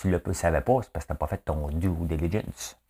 [0.00, 2.80] Tu ne le savais pas, c'est parce que tu n'as pas fait ton due diligence.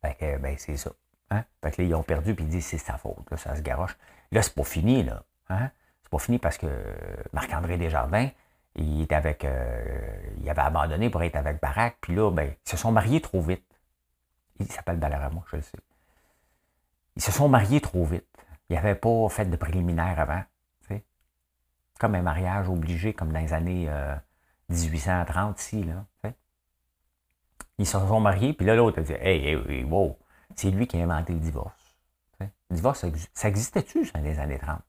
[0.00, 0.92] Fait que, ben, c'est ça.
[1.30, 1.44] Hein?
[1.62, 3.28] Fait que là, ils ont perdu, puis ils disent c'est sa faute.
[3.30, 3.96] Là, ça se garoche.
[4.30, 5.24] Là, c'est pas fini, là.
[5.48, 5.70] Hein?
[6.02, 6.68] C'est pas fini parce que
[7.32, 8.28] Marc-André Desjardins,
[8.76, 9.44] il était avec.
[9.44, 13.20] Euh, il avait abandonné pour être avec Barack, puis là, ben, ils se sont mariés
[13.20, 13.64] trop vite.
[14.60, 15.78] Il s'appelle Balarama, je le sais.
[17.16, 18.26] Ils se sont mariés trop vite.
[18.68, 20.42] Ils n'avaient pas fait de préliminaire avant.
[22.00, 23.90] Comme un mariage obligé, comme dans les années
[24.70, 25.84] 1830 euh, ici.
[25.84, 26.32] Là,
[27.78, 30.18] Ils se sont mariés, puis là, l'autre a dit Hey, hey, wow,
[30.56, 31.74] c'est lui qui a inventé le divorce.
[32.40, 34.80] Le divorce, ça existait-tu dans les années 30?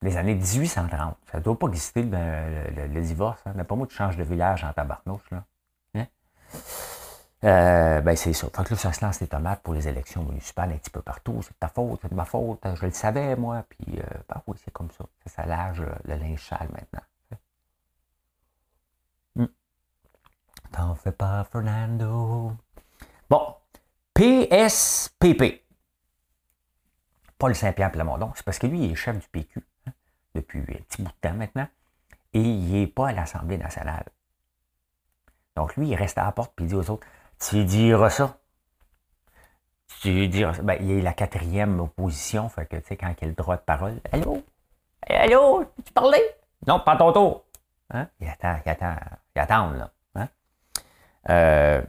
[0.00, 1.16] Les années 1830.
[1.30, 3.42] Ça ne doit pas exister le, divorce.
[3.44, 3.64] Hein?
[3.64, 5.30] Pas moi, tu changes de village en tabarnouche.
[5.30, 5.44] Là.
[5.94, 6.06] Hein?
[7.44, 8.48] Euh, ben c'est ça.
[8.54, 11.02] Fait que là, ça se lance les tomates pour les élections municipales un petit peu
[11.02, 11.40] partout.
[11.42, 12.60] C'est de ta faute, c'est de ma faute.
[12.74, 13.64] Je le savais, moi.
[13.68, 15.04] Puis, euh, ben oui, c'est comme ça.
[15.26, 17.00] Ça lâche euh, le linge sale maintenant.
[19.34, 19.46] Hmm.
[20.70, 22.52] T'en fais pas, Fernando.
[23.28, 23.56] Bon.
[24.14, 25.64] PSPP.
[27.38, 28.30] Paul Saint-Pierre Plamondon.
[28.36, 29.92] C'est parce que lui, il est chef du PQ hein,
[30.36, 31.66] depuis un petit bout de temps maintenant.
[32.34, 34.04] Et il n'est pas à l'Assemblée nationale.
[35.56, 37.06] Donc, lui, il reste à la porte et il dit aux autres
[37.48, 38.38] tu diras ça?
[40.00, 40.62] Tu diras ça?
[40.62, 43.56] Ben, il est la quatrième opposition, fait que, tu sais, quand il a le droit
[43.56, 44.42] de parole, allô?
[45.08, 46.38] Allô, tu parlais?
[46.66, 47.44] Non, pas ton tour.
[47.90, 48.08] Hein?
[48.20, 48.96] Il attend, il attend,
[49.34, 49.90] il attend, là.
[50.14, 50.28] Hein?
[51.28, 51.82] Euh,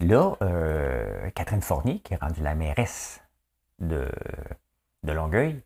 [0.00, 3.20] là, euh, Catherine Fournier, qui est rendue la mairesse
[3.78, 4.10] de,
[5.02, 5.62] de Longueuil,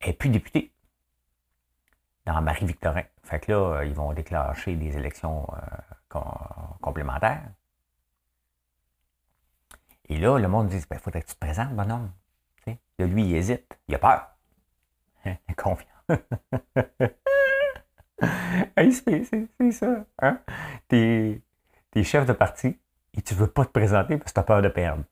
[0.00, 0.72] est plus députée
[2.26, 3.04] dans Marie-Victorin.
[3.22, 5.46] Fait que là, ils vont déclencher des élections
[6.08, 7.50] complémentaires.
[10.08, 12.10] Et là, le monde dit, il ben, faudrait que tu te présentes, bonhomme.
[12.98, 13.78] Là, lui, il hésite.
[13.86, 14.28] Il a peur.
[15.24, 15.86] Il est confiant.
[18.76, 20.04] c'est ça.
[20.20, 20.40] Hein?
[20.88, 21.42] T'es
[21.94, 22.78] es chef de parti
[23.14, 25.04] et tu ne veux pas te présenter parce que tu as peur de perdre.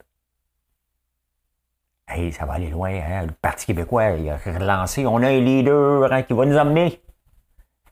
[2.08, 2.90] Hey, ça va aller loin.
[2.90, 3.26] Hein?
[3.26, 5.06] Le Parti québécois, il a relancé.
[5.06, 7.02] On a un leader hein, qui va nous emmener.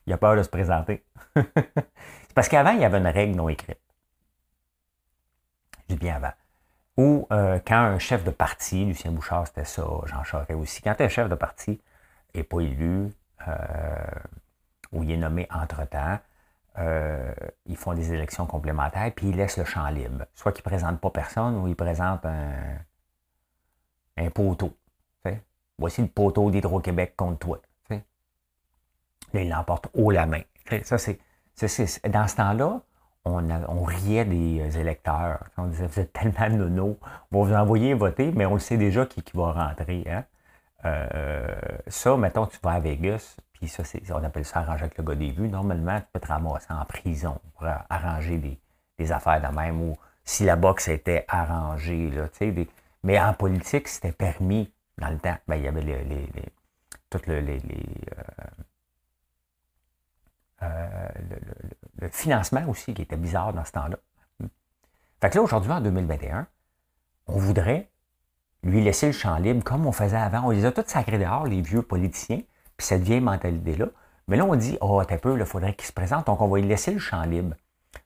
[0.07, 1.03] Il a peur de se présenter.
[2.35, 3.79] parce qu'avant, il y avait une règle non écrite.
[5.87, 6.33] Je dis bien avant.
[6.97, 10.99] Ou euh, quand un chef de parti, Lucien Bouchard, c'était ça, Jean Charest aussi, quand
[10.99, 11.81] un chef de parti
[12.33, 13.11] n'est pas élu,
[13.47, 13.55] euh,
[14.91, 16.19] ou il est nommé entre-temps,
[16.77, 17.33] euh,
[17.65, 20.25] ils font des élections complémentaires, puis ils laissent le champ libre.
[20.35, 22.79] Soit qu'ils ne présentent pas personne, ou ils présentent un,
[24.29, 24.75] poteau.
[25.77, 27.61] Voici le poteau d'Hydro-Québec contre toi.
[27.89, 30.41] Là, il l'emporte haut la main.
[30.83, 31.19] Ça, c'est,
[31.61, 32.81] dans ce temps-là,
[33.25, 35.39] on, riait des euh, électeurs.
[35.57, 36.99] On disait, vous êtes tellement nono,
[37.31, 40.03] on va vous envoyer voter, mais on le sait déjà qui, va rentrer.
[40.07, 40.23] Hein.
[40.85, 41.55] Euh,
[41.87, 45.15] ça, mettons, tu vas à Vegas, puis ça, on appelle ça arranger avec le gars
[45.15, 45.49] des vues.
[45.49, 48.37] Normalement, tu peux te ramasser en prison pour arranger
[48.97, 52.11] des, affaires de même, ou si la boxe était arrangée.
[52.11, 52.27] Là,
[53.03, 55.37] mais en politique, c'était permis dans le temps.
[55.47, 56.27] Ben, il y avait les, les,
[57.09, 58.63] toutes les, euh,
[60.63, 61.07] euh,
[61.99, 63.97] le, financement aussi qui était bizarre dans ce temps-là.
[65.21, 66.47] Fait que là, aujourd'hui, en 2021,
[67.27, 67.89] on voudrait
[68.63, 70.47] lui laisser le champ libre comme on faisait avant.
[70.47, 72.41] On les a tous sacrés dehors, les vieux politiciens,
[72.77, 73.87] puis cette vieille mentalité-là.
[74.27, 76.59] Mais là, on dit, oh, t'es peu, il faudrait qu'ils se présentent, donc on va
[76.59, 77.55] lui laisser le champ libre.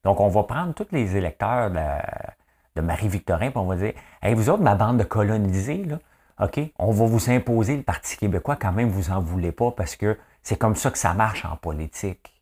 [0.04, 4.50] Donc, on va prendre tous les électeurs de, Marie-Victorin, puis on va dire, hey, vous
[4.50, 6.00] autres, ma bande de colonisés, là,
[6.42, 9.98] OK, on va vous imposer le Parti québécois quand même, vous en voulez pas, parce
[9.98, 12.39] que c'est comme ça que ça marche en politique.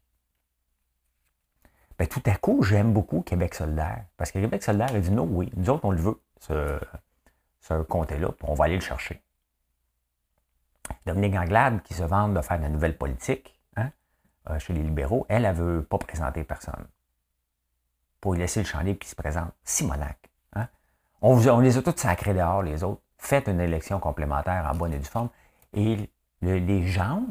[1.98, 4.06] Ben, tout à coup, j'aime beaucoup Québec solidaire.
[4.18, 6.80] Parce que Québec solidaire a dit non, oui, nous autres, on le veut, ce,
[7.62, 9.22] ce comté-là, on va aller le chercher.
[11.06, 13.90] Dominique Anglade, qui se vante de faire de la nouvelle politique hein,
[14.50, 16.86] euh, chez les libéraux, elle, elle ne veut pas présenter personne.
[18.22, 19.52] Pour laisser le champ libre qui se présente.
[19.64, 20.18] Simonac.
[20.54, 20.68] Hein.
[21.22, 23.02] On, on, les a tous sacrés dehors, les autres.
[23.18, 25.30] Faites une élection complémentaire en bonne et due forme.
[25.74, 26.10] Et
[26.42, 27.26] les gens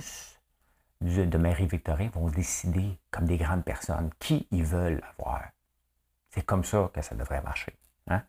[1.01, 5.43] de Marie-Victorin vont décider, comme des grandes personnes, qui ils veulent avoir.
[6.31, 7.77] C'est comme ça que ça devrait marcher.
[8.09, 8.23] Hein?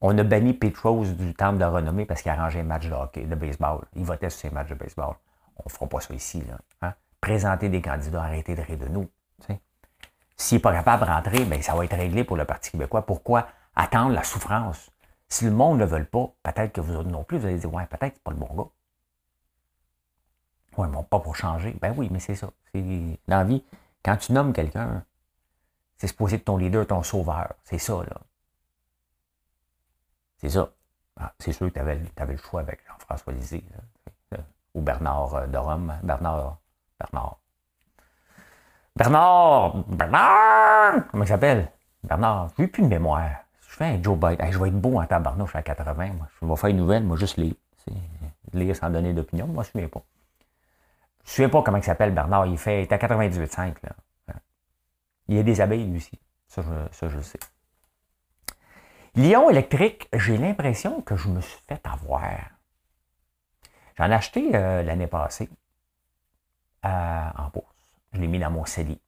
[0.00, 2.92] On a banni Petros du temple de renommée parce qu'il a arrangé un match de
[2.92, 3.84] hockey, de baseball.
[3.94, 5.14] Il votait sur ses matchs de baseball.
[5.56, 6.42] On ne fera pas ça ici.
[6.42, 6.94] Là, hein?
[7.20, 9.08] Présenter des candidats, arrêter de rire de nous.
[10.36, 13.06] S'il n'est pas capable de rentrer, bien, ça va être réglé pour le Parti québécois.
[13.06, 14.90] Pourquoi attendre la souffrance?
[15.28, 17.58] Si le monde ne le veut pas, peut-être que vous autres non plus, vous allez
[17.58, 18.70] dire, ouais, peut-être que ce pas le bon gars.
[20.76, 21.76] Oui, mais pas pour changer.
[21.80, 22.50] Ben oui, mais c'est ça.
[22.74, 23.62] Dans la vie,
[24.04, 25.04] quand tu nommes quelqu'un,
[25.96, 27.54] c'est supposé être ton leader, ton sauveur.
[27.64, 28.20] C'est ça, là.
[30.38, 30.70] C'est ça.
[31.18, 33.64] Ah, c'est sûr que tu avais, le choix avec Jean-François Lisée,
[34.74, 35.94] ou Bernard euh, de Rome.
[36.02, 36.58] Bernard.
[36.98, 37.38] Bernard.
[38.96, 39.84] Bernard!
[39.88, 41.08] Bernard!
[41.10, 41.70] Comment il s'appelle?
[42.02, 42.50] Bernard.
[42.56, 43.30] Je n'ai plus de mémoire.
[43.68, 44.52] Je fais un Joe Biden.
[44.52, 46.12] je vais être beau en tabarnouche à 80.
[46.12, 46.28] Moi.
[46.40, 47.54] Je vais faire une nouvelle, moi, juste lire.
[48.52, 49.46] Lire sans donner d'opinion.
[49.46, 50.02] Moi, je ne souviens pas.
[51.24, 52.46] Je ne sais pas comment il s'appelle, Bernard.
[52.46, 53.74] Il fait, il est à 98,5.
[55.28, 56.18] Il y a des abeilles, lui aussi.
[56.48, 57.38] Ça, je, le sais.
[59.14, 62.22] Lyon électrique, j'ai l'impression que je me suis fait avoir.
[63.96, 65.48] J'en ai acheté euh, l'année passée
[66.84, 67.74] euh, en bourse.
[68.12, 69.00] Je l'ai mis dans mon CELI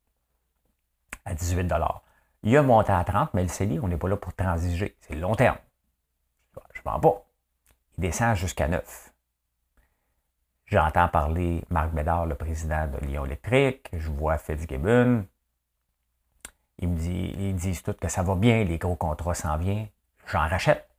[1.24, 1.72] à 18
[2.44, 4.96] Il a monté à 30, mais le CELI, on n'est pas là pour transiger.
[5.02, 5.58] C'est long terme.
[6.72, 7.26] Je ne vends pas.
[7.98, 9.05] Il descend jusqu'à 9.
[10.66, 13.88] J'entends parler Marc Bédard, le président de Lyon Électrique.
[13.92, 15.24] Je vois Fitzgibbon.
[16.78, 19.86] Ils me disent, ils disent tous que ça va bien, les gros contrats s'en viennent.
[20.26, 20.90] J'en rachète.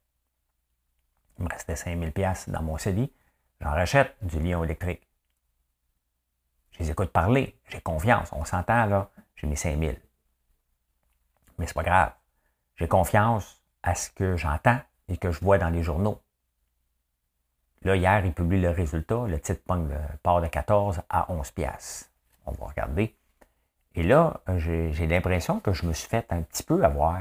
[1.38, 3.12] Il me restait 5000 pièces dans mon CELI.
[3.60, 5.06] J'en rachète du Lyon Électrique.
[6.72, 7.60] Je les écoute parler.
[7.68, 8.30] J'ai confiance.
[8.32, 9.10] On s'entend, là.
[9.36, 10.00] J'ai mes 5000.
[11.58, 12.14] Mais c'est pas grave.
[12.78, 16.22] J'ai confiance à ce que j'entends et que je vois dans les journaux.
[17.84, 19.26] Là, hier, il publie le résultat.
[19.28, 19.62] Le titre
[20.24, 22.12] part de 14 à 11 pièces.
[22.46, 23.16] On va regarder.
[23.96, 27.20] Et là, j'ai l'impression que je me suis fait un petit peu avoir.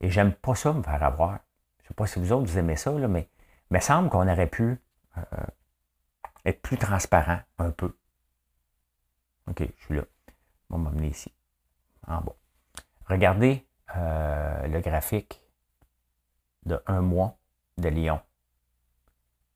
[0.00, 1.38] Et j'aime pas ça, me faire avoir.
[1.82, 3.28] Je sais pas si vous autres, vous aimez ça, là, mais
[3.70, 4.78] il me semble qu'on aurait pu
[5.16, 5.22] euh,
[6.44, 7.96] être plus transparent un peu.
[9.48, 10.02] OK, je suis là.
[10.70, 11.32] On va m'amener ici.
[12.06, 12.36] En bas.
[13.06, 15.42] Regardez euh, le graphique
[16.64, 17.36] de un mois
[17.78, 18.20] de Lyon.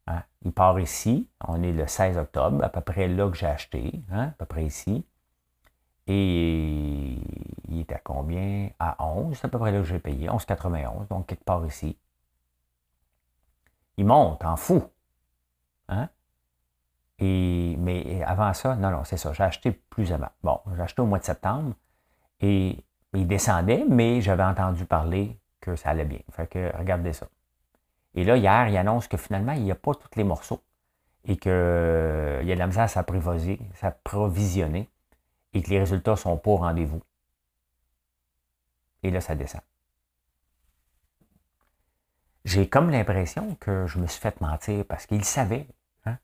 [0.07, 0.23] Hein?
[0.43, 1.29] Il part ici.
[1.47, 4.29] On est le 16 octobre, à peu près là que j'ai acheté, hein?
[4.29, 5.05] à peu près ici.
[6.07, 7.19] Et
[7.69, 8.71] il est à combien?
[8.79, 11.97] À 11, c'est à peu près là que j'ai payé, 11,91, donc quelque part ici.
[13.97, 14.83] Il monte en fou.
[15.89, 16.09] Hein?
[17.19, 20.31] Et, mais avant ça, non, non, c'est ça, j'ai acheté plus avant.
[20.43, 21.75] Bon, j'ai acheté au mois de septembre
[22.41, 22.85] et
[23.15, 26.21] il descendait, mais j'avais entendu parler que ça allait bien.
[26.33, 27.29] Fait que regardez ça.
[28.15, 30.63] Et là, hier, il annonce que finalement, il n'y a pas tous les morceaux
[31.25, 34.91] et qu'il y a de la misère à s'approvisionner
[35.55, 37.01] et que les résultats sont pas au rendez-vous.
[39.03, 39.63] Et là, ça descend.
[42.45, 45.67] J'ai comme l'impression que je me suis fait mentir parce qu'il savait.
[46.05, 46.19] Hein.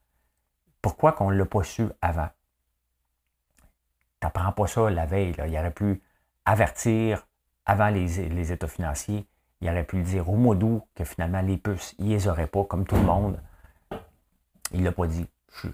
[0.82, 2.28] Pourquoi qu'on ne l'a pas su avant?
[4.20, 5.34] Tu n'apprends pas ça la veille.
[5.46, 6.02] Il aurait pu
[6.44, 7.26] avertir
[7.66, 9.26] avant les, états financiers.
[9.60, 12.46] Il aurait pu le dire au mois d'août que finalement les puces, il les aurait
[12.46, 13.40] pas, comme tout le monde.
[14.72, 15.26] Il l'a pas dit.
[15.62, 15.68] Je,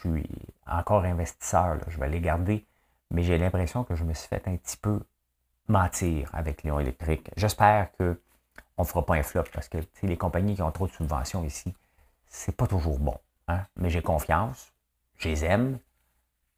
[0.00, 0.28] suis
[0.66, 2.66] encore investisseur, je vais les garder
[3.10, 5.00] mais j'ai l'impression que je me suis fait un petit peu
[5.68, 7.30] mentir avec Léon électrique.
[7.36, 8.16] J'espère qu'on
[8.78, 11.74] ne fera pas un flop parce que les compagnies qui ont trop de subventions ici,
[12.28, 13.18] c'est pas toujours bon.
[13.48, 13.64] Hein.
[13.76, 14.72] Mais j'ai confiance,
[15.16, 15.78] je les aime,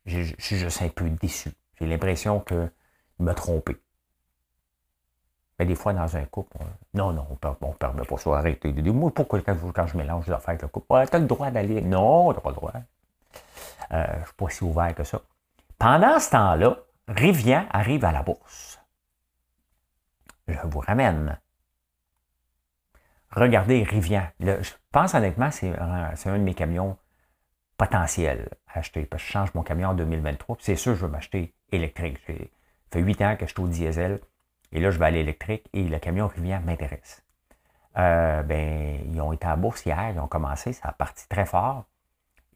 [0.06, 1.50] je suis juste un peu déçu.
[1.78, 2.70] J'ai l'impression qu'il
[3.18, 3.76] m'a trompé.
[5.58, 6.56] Mais des fois, dans un couple,
[6.94, 8.38] non, non, on ne permet pas ça.
[8.38, 8.72] Arrêtez.
[8.72, 10.86] Moi, pourquoi quand, je mélange les affaires avec le couple?
[11.10, 11.80] tu as le droit d'aller.
[11.80, 12.72] Non, tu pas le droit.
[13.92, 15.20] Euh, je ne suis pas si ouvert que ça.
[15.78, 16.76] Pendant ce temps-là,
[17.08, 18.80] Rivian arrive à la bourse.
[20.46, 21.38] Je vous ramène.
[23.30, 24.26] Regardez Rivian.
[24.40, 26.96] je pense honnêtement, c'est un, de mes camions
[27.76, 29.04] potentiels à acheter.
[29.06, 30.56] Parce que je change mon camion en 2023.
[30.60, 32.18] C'est sûr, je vais m'acheter électrique.
[32.26, 32.32] Ça
[32.92, 34.20] fait huit ans que je suis au diesel.
[34.72, 35.68] Et là, je vais aller électrique.
[35.72, 37.22] Et le camion Rivian m'intéresse.
[37.96, 40.10] Euh, ben, ils ont été à la bourse hier.
[40.10, 40.72] Ils ont commencé.
[40.72, 41.84] Ça a parti très fort.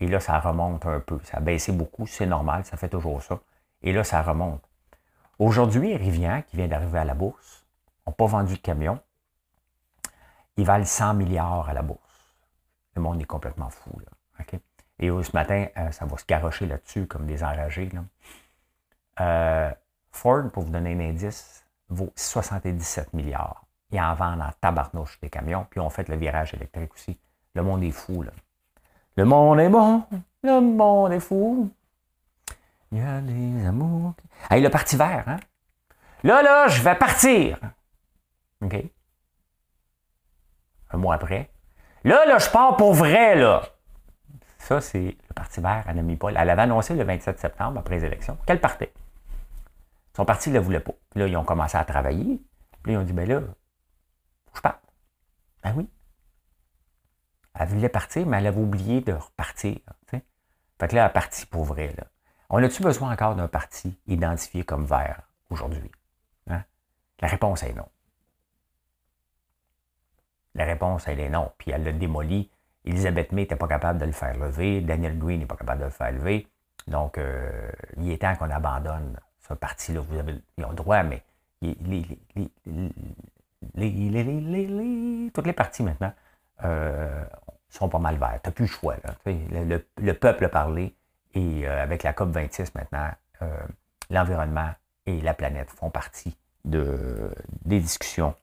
[0.01, 1.21] Et là, ça remonte un peu.
[1.25, 3.39] Ça a baissé beaucoup, c'est normal, ça fait toujours ça.
[3.83, 4.61] Et là, ça remonte.
[5.39, 7.65] Aujourd'hui, Rivian, qui vient d'arriver à la bourse,
[8.05, 8.99] n'a pas vendu de camion.
[10.57, 12.35] Ils valent 100 milliards à la bourse.
[12.97, 13.97] Le monde est complètement fou.
[14.01, 14.11] Là.
[14.99, 17.89] Et ce matin, euh, ça va se garocher là-dessus comme des enragés.
[19.21, 19.71] Euh,
[20.13, 21.62] Ford, pour vous donner un indice,
[21.93, 23.65] vaut 77 milliards.
[23.91, 27.19] Ils en vendent en tabarnouche des camions, puis on fait le virage électrique aussi.
[27.55, 28.23] Le monde est fou.
[28.23, 28.33] Là.
[29.17, 30.05] Le monde est bon,
[30.43, 31.71] le monde est fou.
[32.91, 34.15] Il y a des amours.
[34.51, 35.39] Hey, le parti vert, hein?
[36.25, 37.59] Là, là, je vais partir.
[38.63, 38.77] OK?
[40.91, 41.51] Un mois après.
[42.05, 43.63] Là, là, je pars pour vrai, là.
[44.59, 46.37] Ça, c'est le Parti vert à Paul.
[46.39, 48.93] Elle avait annoncé le 27 septembre, après les élections, qu'elle partait.
[50.15, 50.93] Son parti ne le voulait pas.
[51.11, 52.43] Puis là, ils ont commencé à travailler.
[52.83, 53.41] Puis là, ils ont dit, ben là,
[54.55, 54.83] je parte.
[55.63, 55.89] Ben oui.
[57.55, 59.79] Elle voulait partir, mais elle avait oublié de repartir.
[60.11, 61.95] Fait que là, elle est partie pour vrai.
[62.51, 65.91] On a-tu besoin encore d'un parti identifié comme vert aujourd'hui?
[66.49, 66.65] Hein?
[67.21, 67.89] La réponse est non.
[70.55, 71.53] La réponse, elle est non.
[71.57, 72.51] Puis elle l'a démoli.
[72.85, 74.81] Elisabeth May n'était pas capable de le faire lever.
[74.81, 76.49] Daniel Green n'est pas capable de le faire lever.
[76.89, 80.01] Donc, euh, il est temps qu'on abandonne ce parti-là.
[80.01, 81.23] Vous avez ils ont le droit, mais
[81.63, 82.05] les,
[85.33, 86.13] toutes les parties maintenant
[86.65, 87.25] euh,
[87.69, 88.41] sont pas mal verts.
[88.43, 88.97] Tu n'as plus le choix.
[89.27, 90.95] Le, peuple a parlé
[91.35, 93.11] et euh, avec la COP26 maintenant,
[93.43, 93.49] euh,
[94.11, 94.71] l'environnement
[95.07, 98.35] et la planète font partie de, des discussions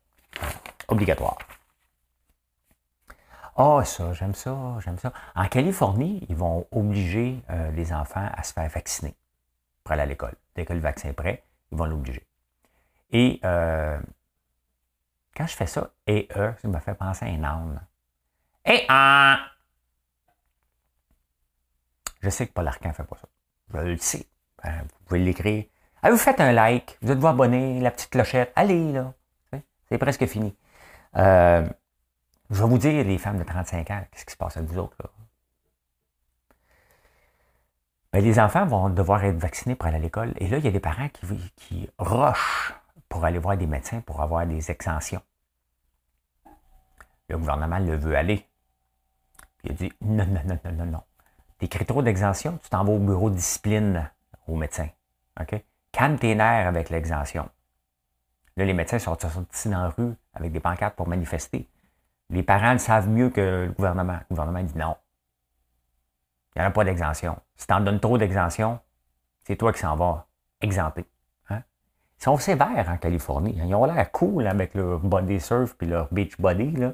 [0.87, 1.37] obligatoires.
[3.55, 5.11] Ah, ça, j'aime ça, j'aime ça.
[5.35, 9.13] En Californie, ils vont obliger les enfants à se faire vacciner
[9.91, 10.35] aller à l'école.
[10.55, 12.25] Dès que le vaccin est prêt, ils vont l'obliger.
[13.11, 17.81] Et quand je fais ça, et eux, ça me fait penser à un âne.
[18.65, 19.39] Et un.
[22.21, 23.27] Je sais que Paul Arcan ne fait pas ça.
[23.73, 24.27] Je le sais.
[24.63, 25.65] Ben, vous pouvez l'écrire.
[26.03, 28.51] vous faites un like, vous êtes vous abonner, la petite clochette?
[28.55, 29.13] Allez, là.
[29.87, 30.55] C'est presque fini.
[31.15, 31.65] Euh,
[32.49, 34.79] je vais vous dire, les femmes de 35 ans, qu'est-ce qui se passe avec vous
[34.79, 35.09] autres, là?
[38.11, 40.33] Ben, les enfants vont devoir être vaccinés pour aller à l'école.
[40.37, 41.09] Et là, il y a des parents
[41.55, 42.73] qui, rushent
[43.07, 45.21] pour aller voir des médecins pour avoir des exemptions.
[47.27, 48.45] Le gouvernement le veut aller.
[49.63, 51.03] Il a dit non, non, non, non, non, non.
[51.59, 54.09] T'écris trop d'exemption, tu t'en vas au bureau de discipline
[54.47, 54.87] au médecin.
[55.39, 55.61] OK?
[55.91, 57.49] Calme tes nerfs avec l'exemption.
[58.55, 61.67] Là, les médecins sont sortis dans la rue avec des pancartes pour manifester.
[62.29, 64.19] Les parents le savent mieux que le gouvernement.
[64.29, 64.95] Le gouvernement dit non.
[66.55, 67.37] Il n'y en a pas d'exemption.
[67.55, 68.79] Si tu en donnes trop d'exemption,
[69.43, 70.27] c'est toi qui s'en vas
[70.61, 71.05] exempter.
[71.49, 71.61] Hein?
[72.19, 73.55] Ils sont sévères en Californie.
[73.57, 76.93] Ils ont l'air cool avec leur body surf et leur beach body, là.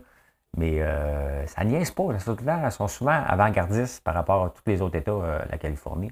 [0.58, 2.06] mais euh, ça niaise pas.
[2.14, 6.12] Ils sont souvent avant-gardistes par rapport à tous les autres États euh, de la Californie.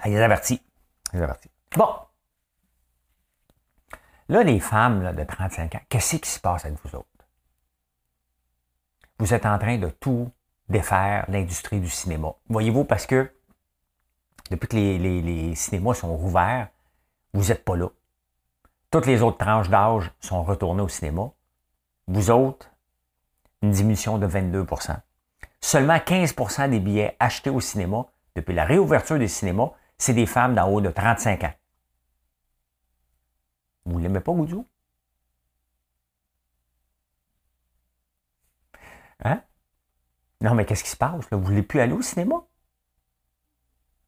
[0.00, 0.60] Ah, ils les avertis.
[1.76, 1.88] Bon.
[4.28, 7.08] Là, les femmes de 35 ans, qu'est-ce qui se passe avec vous autres?
[9.24, 10.30] Vous êtes en train de tout
[10.68, 12.34] défaire l'industrie du cinéma.
[12.50, 13.32] Voyez-vous, parce que
[14.50, 16.68] depuis que les, cinémas sont rouverts,
[17.32, 17.88] vous n'êtes pas là.
[18.90, 21.30] Toutes les autres tranches d'âge sont retournées au cinéma.
[22.06, 22.68] Vous autres,
[23.62, 24.94] une diminution de 22%
[25.58, 28.04] Seulement 15% des billets achetés au cinéma
[28.36, 31.54] depuis la réouverture des cinémas, c'est des femmes d'en haut de 35 ans.
[33.86, 34.66] Vous ne l'aimez pas, Goudou?
[39.22, 39.42] Hein?
[40.40, 41.24] Non, mais qu'est-ce qui se passe?
[41.30, 42.36] Vous ne voulez plus aller au cinéma?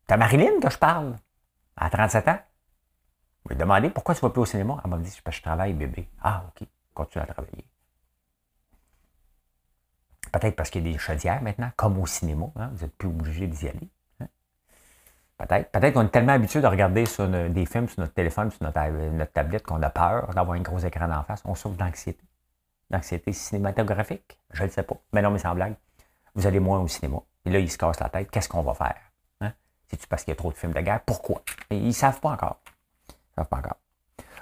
[0.06, 1.16] T'as Marilyn que je parle,
[1.76, 2.38] à 37 ans.
[3.44, 4.80] Je lui ai demandé pourquoi tu ne vas plus au cinéma?
[4.84, 6.08] Elle m'a dit, parce que je travaille, bébé.
[6.20, 7.64] Ah, OK, continue à travailler.
[10.32, 12.46] Peut-être parce qu'il y a des chaudières maintenant, comme au cinéma.
[12.56, 12.70] Hein?
[12.74, 13.88] Vous n'êtes plus obligé d'y aller.
[14.20, 14.26] Hein?
[15.38, 15.70] Peut-être.
[15.70, 19.32] Peut-être qu'on est tellement habitué de regarder des films sur notre téléphone, sur notre, notre
[19.32, 21.42] tablette, qu'on a peur d'avoir un gros écran en face.
[21.44, 22.25] On souffre d'anxiété.
[22.90, 24.38] D'anxiété cinématographique?
[24.52, 24.96] Je ne le sais pas.
[25.12, 25.74] Mais non, mais sans blague.
[26.34, 27.18] Vous allez moins au cinéma.
[27.44, 28.30] Et là, ils se cassent la tête.
[28.30, 28.96] Qu'est-ce qu'on va faire?
[29.88, 31.00] C'est-tu parce qu'il y a trop de films de guerre?
[31.04, 31.42] Pourquoi?
[31.70, 32.60] ils ne savent pas encore.
[33.08, 33.76] Ils savent pas encore.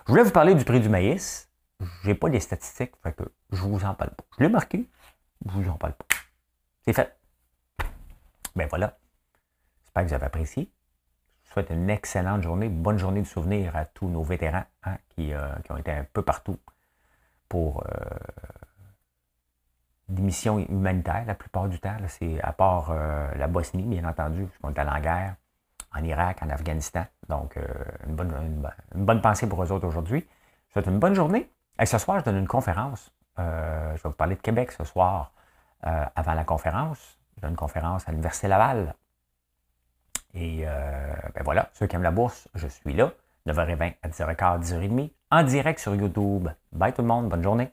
[0.07, 1.51] Je voulais vous parler du prix du maïs.
[1.81, 4.25] Je n'ai pas les statistiques, fait que je vous en parle pas.
[4.39, 4.89] Je l'ai marqué,
[5.45, 6.07] je vous en parle pas.
[6.85, 7.17] C'est fait.
[8.55, 8.97] Ben voilà.
[9.83, 10.71] J'espère que vous avez apprécié.
[11.43, 14.97] Je vous souhaite une excellente journée, bonne journée de souvenir à tous nos vétérans hein,
[15.19, 16.59] euh, qui, ont été un peu partout
[17.49, 17.91] pour euh,
[20.09, 21.97] des missions humanitaires la plupart du temps.
[22.09, 25.35] C'est à part euh, la Bosnie, bien entendu, parce qu'on est allé en guerre,
[25.95, 27.05] en Irak, en Afghanistan.
[27.29, 27.67] Donc, euh,
[28.07, 28.33] une, bonne,
[28.95, 30.27] une, bonne, pensée pour eux autres aujourd'hui.
[30.69, 31.51] Je souhaite une bonne journée.
[31.79, 33.11] Et ce soir, je donne une conférence.
[33.39, 35.33] Euh, je vais vous parler de Québec ce soir
[36.17, 37.19] avant la conférence.
[37.37, 38.95] Je donne une conférence à l'Université Laval.
[40.33, 43.13] Et ben voilà, ceux qui aiment la bourse, je suis là.
[43.47, 46.49] 9h20 à 10h15, 10h30, en direct sur YouTube.
[46.73, 47.71] Bye tout le monde, bonne journée.